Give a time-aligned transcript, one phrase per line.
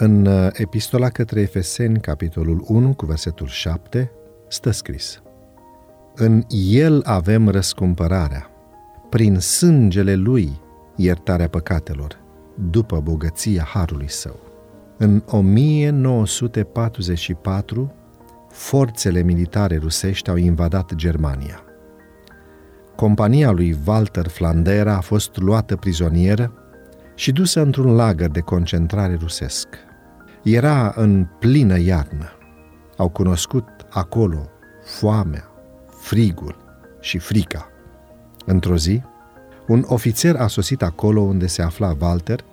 [0.00, 4.10] În uh, epistola către Efeseni, capitolul 1, cu versetul 7,
[4.48, 5.22] stă scris
[6.14, 8.50] În El avem răscumpărarea,
[9.10, 10.60] prin sângele Lui
[10.96, 12.20] iertarea păcatelor,
[12.70, 14.40] după bogăția Harului Său.
[14.96, 17.94] În 1944,
[18.50, 21.62] forțele militare rusești au invadat Germania.
[22.96, 26.52] Compania lui Walter Flandera a fost luată prizonieră
[27.14, 29.86] și dusă într-un lagăr de concentrare rusesc.
[30.42, 32.32] Era în plină iarnă.
[32.96, 34.48] Au cunoscut acolo
[34.84, 35.50] foamea,
[36.00, 36.56] frigul
[37.00, 37.68] și frica.
[38.44, 39.02] Într-o zi,
[39.66, 42.44] un ofițer a sosit acolo unde se afla Walter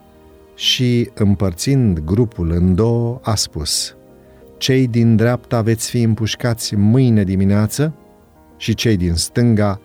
[0.56, 3.96] și, împărțind grupul în două, a spus
[4.58, 7.94] Cei din dreapta veți fi împușcați mâine dimineață
[8.58, 9.82] și cei din stânga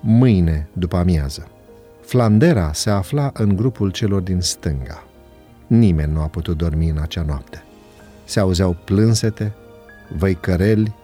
[0.00, 1.48] mâine după amiază.
[2.00, 5.04] Flandera se afla în grupul celor din stânga.
[5.66, 7.62] Nimeni nu a putut dormi în acea noapte.
[8.24, 9.52] Se auzeau plânsete,
[10.16, 10.94] văicăreli,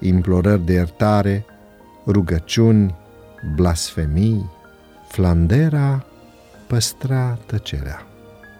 [0.00, 1.44] implorări de iertare,
[2.06, 2.94] rugăciuni,
[3.54, 4.50] blasfemii.
[5.08, 6.04] Flandera
[6.66, 8.06] păstra tăcerea.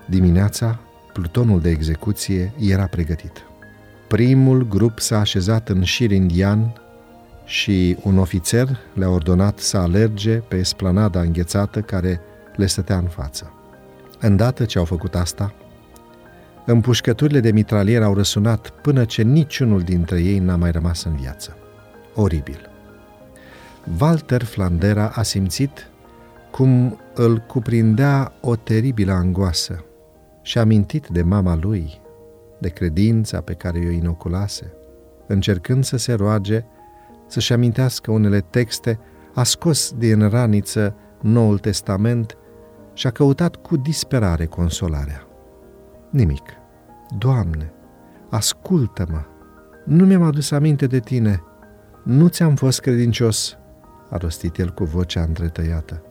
[0.07, 0.79] Dimineața,
[1.13, 3.43] plutonul de execuție era pregătit.
[4.09, 6.73] Primul grup s-a așezat în șir indian
[7.45, 12.21] și un ofițer le-a ordonat să alerge pe esplanada înghețată care
[12.57, 13.53] le stătea în față.
[14.21, 15.55] Îndată ce au făcut asta,
[16.65, 21.57] împușcăturile de mitralier au răsunat până ce niciunul dintre ei n-a mai rămas în viață.
[22.15, 22.71] Oribil.
[24.01, 25.91] Walter Flandera a simțit
[26.51, 29.85] cum îl cuprindea o teribilă angoasă
[30.43, 32.01] și a mintit de mama lui,
[32.59, 34.73] de credința pe care o inoculase,
[35.27, 36.65] încercând să se roage
[37.27, 38.99] să-și amintească unele texte,
[39.35, 42.37] a scos din raniță Noul Testament
[42.99, 45.27] și a căutat cu disperare consolarea.
[46.11, 46.49] Nimic.
[47.19, 47.73] Doamne,
[48.31, 49.21] ascultă-mă!
[49.85, 51.43] Nu mi-am adus aminte de tine.
[52.05, 53.59] Nu ți-am fost credincios,
[54.11, 56.03] a rostit el cu vocea întretăiată.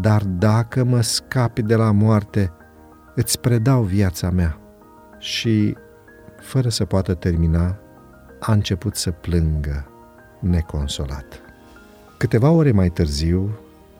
[0.00, 2.52] Dar dacă mă scapi de la moarte,
[3.14, 4.58] îți predau viața mea.
[5.18, 5.76] Și,
[6.40, 7.78] fără să poată termina,
[8.40, 9.86] a început să plângă
[10.40, 11.40] neconsolat.
[12.16, 13.58] Câteva ore mai târziu,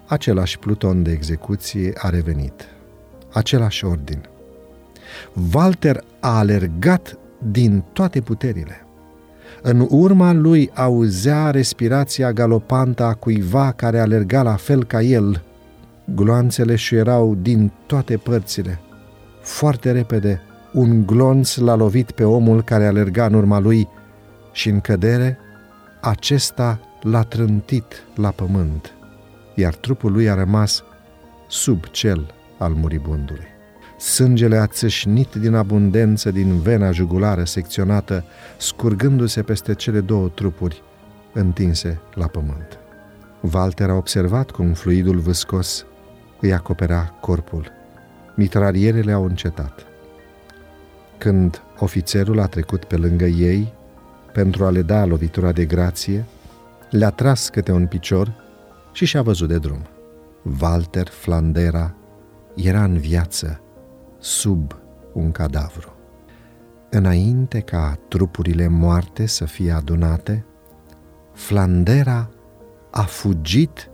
[0.08, 2.66] același pluton de execuție a revenit.
[3.32, 4.28] Același ordin.
[5.54, 7.18] Walter a alergat
[7.50, 8.82] din toate puterile.
[9.62, 15.42] În urma lui auzea respirația galopantă a cuiva care alerga la fel ca el.
[16.14, 18.80] Gloanțele și erau din toate părțile.
[19.42, 20.40] Foarte repede,
[20.72, 23.88] un glonț l-a lovit pe omul care alerga în urma lui
[24.52, 25.38] și în cădere
[26.00, 28.92] acesta l-a trântit la pământ,
[29.58, 30.84] iar trupul lui a rămas
[31.48, 33.46] sub cel al muribundului.
[33.98, 38.24] Sângele a țâșnit din abundență din vena jugulară secționată,
[38.56, 40.82] scurgându-se peste cele două trupuri
[41.32, 42.78] întinse la pământ.
[43.52, 45.86] Walter a observat cum fluidul vâscos
[46.40, 47.72] îi acopera corpul.
[48.34, 49.86] Mitralierele au încetat.
[51.18, 53.72] Când ofițerul a trecut pe lângă ei,
[54.32, 56.24] pentru a le da lovitura de grație,
[56.90, 58.46] le-a tras câte un picior
[58.98, 59.86] și și-a văzut de drum.
[60.60, 61.94] Walter Flandera
[62.54, 63.60] era în viață
[64.18, 64.76] sub
[65.12, 65.96] un cadavru.
[66.90, 70.44] Înainte ca trupurile moarte să fie adunate,
[71.32, 72.30] Flandera
[72.90, 73.90] a fugit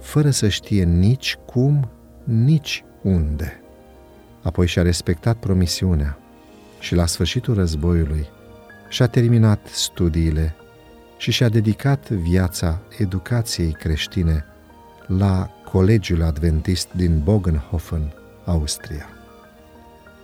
[0.00, 1.90] fără să știe nici cum,
[2.24, 3.60] nici unde.
[4.42, 6.18] Apoi și-a respectat promisiunea
[6.80, 8.26] și la sfârșitul războiului
[8.88, 10.54] și-a terminat studiile
[11.18, 14.44] și și-a dedicat viața educației creștine
[15.06, 18.12] la Colegiul Adventist din Bogenhofen,
[18.44, 19.08] Austria.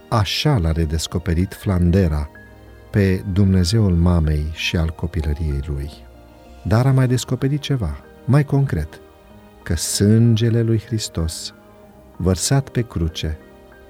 [0.08, 2.30] Așa l-a redescoperit Flandera
[2.90, 5.90] pe Dumnezeul mamei și al copilăriei lui.
[6.62, 9.00] Dar a mai descoperit ceva, mai concret,
[9.62, 11.54] că sângele lui Hristos,
[12.16, 13.38] vărsat pe cruce,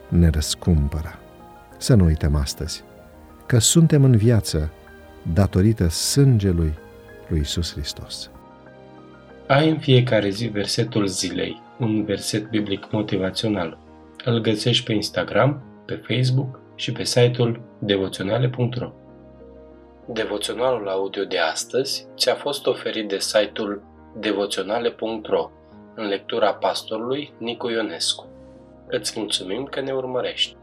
[0.09, 1.19] ne răscumpără.
[1.79, 2.83] Să nu uităm astăzi
[3.47, 4.71] că suntem în viață
[5.33, 6.75] datorită sângelui
[7.29, 8.31] lui Isus Hristos.
[9.47, 13.79] Ai în fiecare zi versetul zilei, un verset biblic motivațional.
[14.25, 18.93] Îl găsești pe Instagram, pe Facebook și pe site-ul devoționale.ro.
[20.07, 23.83] Devoționalul audio de astăzi ți-a fost oferit de site-ul
[24.19, 25.51] devoționale.ro
[25.95, 28.27] în lectura pastorului Nicu Ionescu.
[28.89, 30.57] Îți mulțumim că ne urmărești!